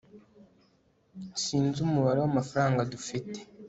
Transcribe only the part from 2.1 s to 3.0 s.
w'amafaranga